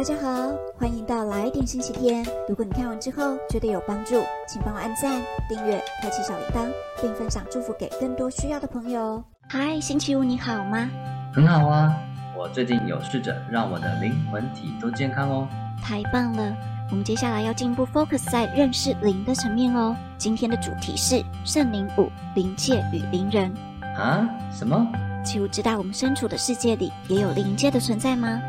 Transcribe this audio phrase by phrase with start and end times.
[0.00, 2.24] 大家好，欢迎到来点星期天。
[2.48, 4.14] 如果你看完之后觉得有帮助，
[4.48, 6.72] 请帮我按赞、订阅、开启小铃铛，
[7.02, 9.22] 并分享祝福给更多需要的朋友。
[9.50, 10.88] 嗨，星期五你好吗？
[11.34, 11.94] 很好啊，
[12.34, 15.46] 我最近有试着让我的灵魂体都健康哦。
[15.82, 16.56] 太棒了！
[16.90, 19.94] 我们接下来要进一步 focus 在认识灵的层面哦。
[20.16, 23.52] 今天的主题是圣灵五灵界与灵人。
[23.98, 24.26] 啊？
[24.50, 24.90] 什么？
[25.22, 28.40] 奇五知道我们身处的世界里也有灵界的存在吗？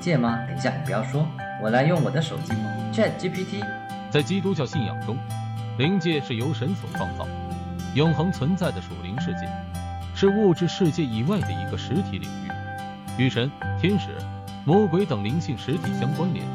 [0.00, 0.38] 灵界吗？
[0.48, 1.28] 等一下，你不要说，
[1.62, 2.54] 我来用我的手机
[2.90, 3.62] Chat GPT。
[4.10, 5.14] 在基督教信仰中，
[5.76, 7.28] 灵界是由神所创造、
[7.94, 9.46] 永恒存在的属灵世界，
[10.14, 14.08] 是物质世界以外的一个实体领域，与神、天使、
[14.64, 16.46] 魔鬼等灵性实体相关联。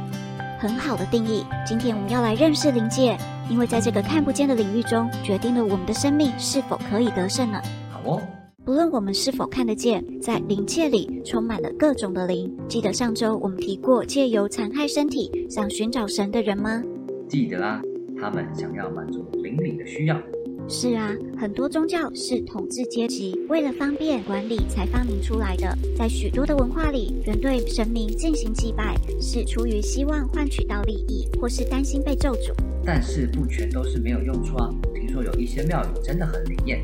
[0.58, 1.46] 很好的定义。
[1.64, 3.16] 今天我们要来认识灵界，
[3.48, 7.62] 因为在这个看不见的领域中，决定了我们的生命是否可以得胜呢？
[7.94, 8.22] 好哦。
[8.66, 12.52] 不论我们是否看得见，在灵界里充满了各种的灵。
[12.68, 16.82] 记得上周我们提过，借由残害身体想寻找神的人吗？
[17.30, 17.80] 记得啊，
[18.20, 20.20] 他们想要满足灵里的需要。
[20.68, 25.78] 是啊，很多宗教是统治阶级为了方便管理才发明出来的。
[25.96, 32.52] 在许多的文化里，人对神明进行祭拜，是出于希望换取到利益，或是担心被咒诅。
[32.84, 34.74] 但是不全都是没有用处啊。
[34.96, 36.82] 听说有一些庙宇真的很灵验，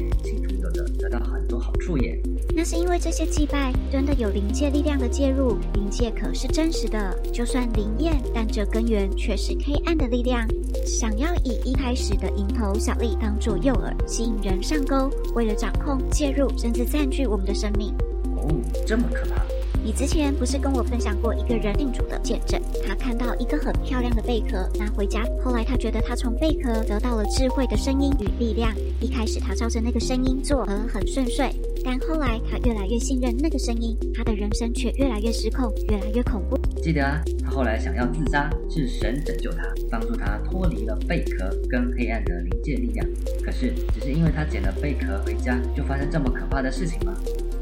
[1.71, 2.21] 好处耶。
[2.53, 10.45] 那是因为这些祭拜真的有灵界力量的介入，灵界可是真实的，就算灵验，但这根源却是黑暗的力量。
[10.85, 17.93] 想要以一开始的蝇头小利当做诱饵，吸引人上钩，为了掌控、介入，甚至占据我们的生命。
[18.35, 18.49] 哦，
[18.85, 19.41] 这么可怕！
[19.83, 22.61] 你之前不是跟我分享过一个人定主的见证？
[22.87, 28.71] 他看到一个很漂亮的贝壳拿回家，后来他觉得他从贝壳得到了智慧的声音与力量。
[28.99, 31.49] 一开始他照着那个声音做，而很顺遂。
[31.83, 36.55] 但后来他越来越信任那个声音，他的人生却越来越失控，越来越恐怖。
[36.79, 43.03] 记得啊，他后来想要自杀，是神拯救他，帮助他脱离了贝壳跟黑暗的灵界力量。
[43.43, 47.15] 可是，只是因为他捡了贝壳回家，就发生这么可怕的事情吗？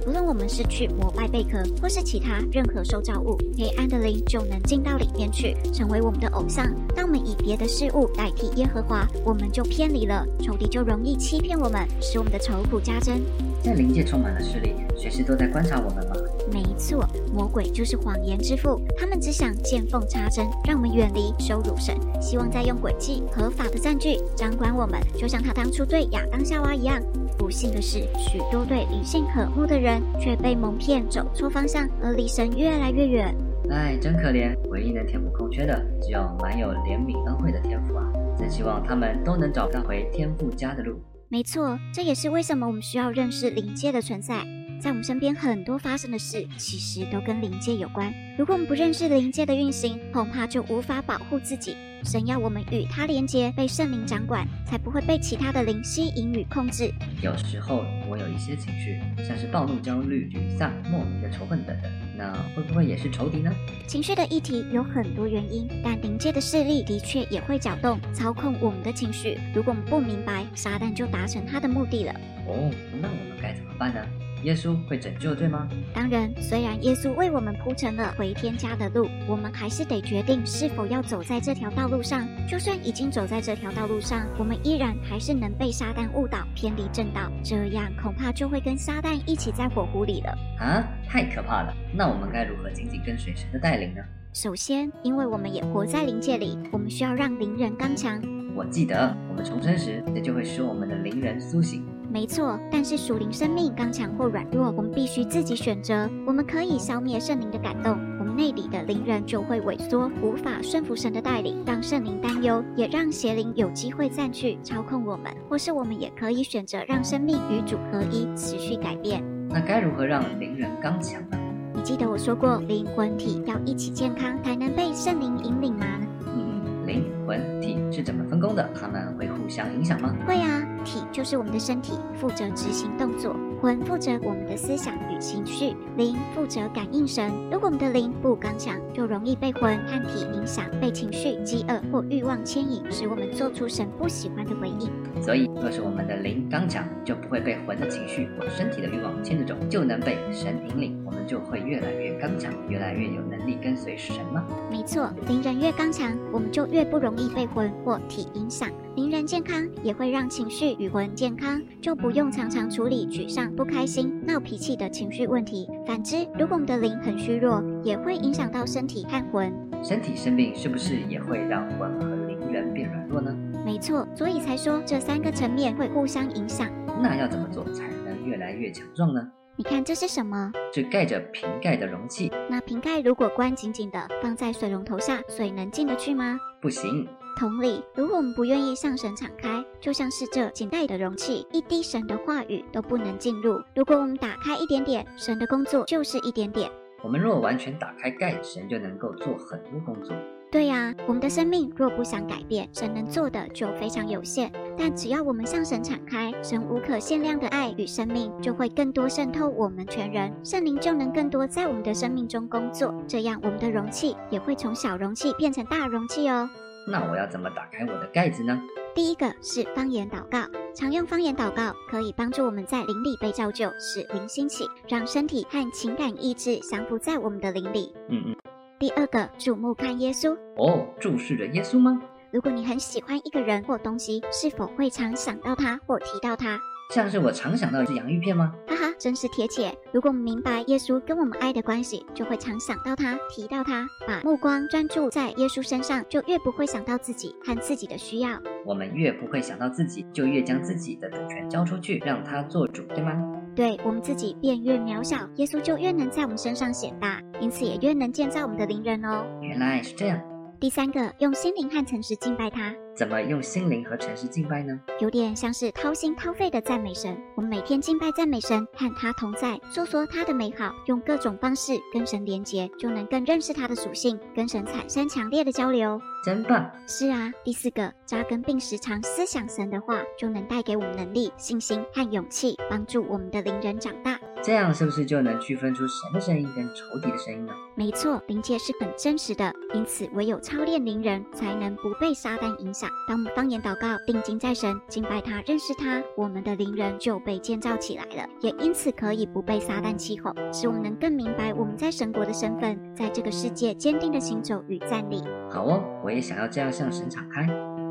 [0.09, 6.65] 无论我们是去膜拜贝壳，或是其他任何受造物，黑暗的灵就能进到里面去，成为我们的偶像。
[6.95, 13.21] 当我们以别的事物代替耶和华，我们就偏离了，仇敌就容易欺骗我们，使我们的愁苦加增。
[13.61, 16.15] 在灵界充满了势力，随时都在观察我们吗？
[16.51, 27.01] 没错，魔鬼就是谎言之父，他们只想见缝插针，让我们远离羞辱神，希望再用诡计合法的占据掌管我们，就像他当初对亚当夏娃一样。
[27.37, 33.35] 不幸的是，许多对理性渴慕的人却被蒙骗，走错方向，而离神越来越远。
[33.69, 34.57] 哎，真可怜！
[34.69, 38.11] 唯一能填补空缺的，只有满有怜悯恩惠的天赋啊！
[38.37, 40.99] 真希望他们都能找到回天父家的路。
[41.31, 44.43] 没错，这也是为什么我们需要认识灵界的存在。
[44.81, 48.11] 在我们身边很多发生的事，其实都跟灵界有关。
[48.35, 51.77] 如果我们不认识灵界的运行，恐怕就无法保护自己。
[52.03, 56.91] 神要我们与他连接，被圣灵掌管，才不会被其他的灵吸引与控制。
[57.21, 63.49] 有时候我有一些情绪，像是暴怒、焦虑、沮丧、莫名的仇恨等等，那会不会也是仇敌呢？
[63.87, 69.39] 情绪的议题有很多原因，但灵界的势力的确也会搅动、操控我们的情绪。
[69.55, 72.13] 如果我们不明白，撒旦就达成他的目的了。
[72.45, 72.69] 哦，
[73.01, 74.05] 那我们该怎么办呢？
[74.43, 75.67] 耶稣会拯救，对吗？
[75.93, 82.27] 当然，虽然耶稣为我们铺成了回天家的路，我们还是得决定是否要走在这条道路上。
[82.47, 90.37] 就算已经走在这条道路上，我们依然还是能被撒旦误导，偏离正道，这样恐怕就会跟撒旦一起在火湖里了。
[90.59, 91.73] 啊，太可怕了！
[91.93, 94.01] 那我们该如何紧紧跟随神的带领呢？
[94.31, 98.21] 首先，因为我们也活在灵界里，我们需要让灵人刚强。
[98.55, 101.83] 我记得，我们重生时，这就会使我们的灵人苏醒。
[102.11, 106.09] 没错，但是属灵生命刚强或软弱，我们必须自己选择。
[106.25, 115.31] 我们可以消灭圣灵的感动，我们内里的灵人就会萎缩，无法顺服神的带领，让圣灵担忧，也让邪灵有机会占据、操控我们。
[115.47, 119.23] 或是我们也可以选择让生命与主合一，持续改变。
[119.47, 121.37] 那该如何让灵人刚强呢？
[121.75, 125.85] 你记得我说过，灵魂体要一起健康，才能被圣灵引领吗？
[126.25, 128.67] 嗯，灵魂体是怎么分工的？
[128.73, 130.11] 他们会互相影响吗？
[130.27, 130.65] 会啊。
[130.89, 137.31] 体就是我们的身体，负责执行动作；魂负责我们的思想与情绪；灵负责感应神。
[137.51, 144.89] 如果我们的灵不刚强，就容易被魂和体影响，被情绪、饥饿或欲望牵引，使我们做出神不喜欢的回应。
[145.21, 154.43] 所以，若是我们的灵刚强，就不会被魂的情绪或身体的欲望牵着走，就能被神引领，我们就会越来越刚强，越来越有能力跟随神吗？
[154.71, 158.67] 没错，灵人越刚强，我们就越不容易被魂或体影响。
[158.99, 165.69] 灵人健康也会让情绪与魂健康，就不用常常处理沮丧、不开心、闹脾气的情绪问题。
[165.87, 169.53] 反之，如果我们的灵很虚弱，也会影响到身体和魂。
[169.81, 173.33] 身体生病是不是也会让魂和灵人变软弱呢？
[173.65, 176.69] 没错，所以才说这三个层面会互相影响。
[177.01, 179.25] 那要怎么做才能越来越强壮呢？
[179.55, 180.51] 你看这是什么？
[180.73, 182.29] 是盖着瓶盖的容器。
[182.49, 186.37] 那瓶盖如果关紧紧的放在水龙头下，水能进得去吗？
[186.61, 187.07] 不行。
[187.39, 193.61] 同理，如果我们不愿意向神敞开，就像是这紧带的容器，一滴神的话语都不能进入。
[193.73, 196.69] 如果我们打开一点点，神的工作就是一点点。
[197.01, 200.13] 我们若完全打开盖，神就能够做很多工作。
[200.51, 204.51] 对呀，我们的生命若不想改变，神能做的就非常有限。
[204.77, 212.93] 但只要我们向神敞开，神无可限量的爱与生命就会更多渗透我们全人，圣灵就能更多在我们的生命中工作。
[213.07, 216.49] 这样，我们的容器也会从小容器变成大容器哦。
[216.89, 218.59] 那我要怎么打开我的盖子呢？
[218.95, 227.93] 第一个是方言祷告，常用方言祷告可以帮助我们在灵里被造就，使灵兴起，让身体和情感意志降服在我们的灵里。
[228.09, 228.35] 嗯嗯。
[228.79, 232.01] 第二个，注目看耶稣哦，注视着耶稣吗？
[232.31, 236.59] 如果你很喜欢一个人或东西，是否会常想到他或提到他？
[236.89, 238.51] 像是我常想到是洋芋片吗？
[238.67, 239.71] 哈哈，真是贴切。
[239.91, 248.31] 如果我们明白耶稣跟我们爱的关系，就会常想到他，提到他，把目光专注在耶稣身上，就越不会想到自己和自己的需要。
[248.65, 253.11] 我们越不会想到自己，就越将自己的主权交出去，让他做主，对吗？
[253.55, 259.27] 对我们自己变越渺小，耶稣就越能在我们身上显大，因此也越能建造我们的灵人哦。
[259.43, 260.19] 原来是这样。
[260.59, 262.75] 第三个，用心灵和诚实敬拜他。
[262.93, 264.77] 怎么用心灵和诚实敬拜呢？
[264.99, 267.17] 有点像是掏心掏肺的赞美神。
[267.37, 275.97] 我们每天敬拜赞美神，和他同在，诉说他的美好，用各种方式跟神连结，就能更认识他的属性，跟神产生强烈的交流。
[276.25, 276.69] 真棒！
[276.85, 277.31] 是啊。
[277.45, 284.18] 第四个，扎根并时常思想神的话，就能带给我们能力、信心和勇气，帮助我们的灵人长大。
[284.41, 287.53] 这样是不是就能区分出神的声音跟仇敌的声音呢？
[287.75, 292.89] 没错，灵界是很真实的，因此唯有操练灵人，才能不被撒旦影响。
[293.07, 305.21] 当我们方言祷告、定睛在神、敬拜他、认识他，我们的灵人就被建造起来了，也因此可以不被撒旦欺哄，使我们能更明白我们在神国的身份，在这个世界坚定的行走与站立。
[305.49, 307.47] 好哦，我也想要这样向神敞开。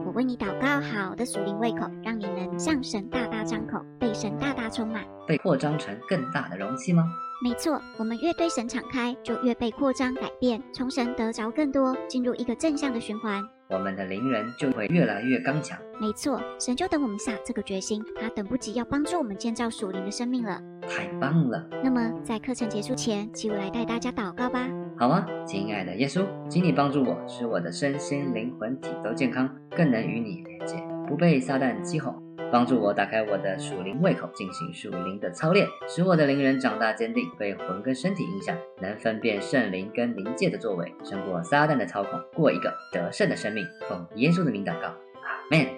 [0.06, 7.04] 我为你祷告，好的属灵胃口，让你能向神大大张口，被神大大充满，被扩张成更大的容器吗？
[7.42, 13.42] 没错，我们越对神敞开，就越被扩张改变，从神得着更多，进入一个正向的循环。
[13.68, 15.78] 我们的灵人就会越来越刚强。
[16.00, 20.60] 没错，神就等我们下这个决心，他等不及要帮助我们建造属灵的生命了。
[20.88, 21.68] 太棒了！
[21.84, 24.66] 那么在课程结束前，请我来带大家祷告吧。
[24.98, 30.76] 好啊，亲爱的耶稣，请你帮助我，使我的身心灵魂体都健康，更能与你连接，
[31.08, 32.14] 不被撒旦讥哄。
[32.50, 43.66] 帮助我打开我的属灵胃口，进行属灵的操练，使我的灵人长大坚定，被魂跟身体影响，能分辨圣灵跟灵界的作为，胜过撒旦的操控，过一个得胜的生命。
[43.86, 45.77] 奉耶稣的名祷告，阿门。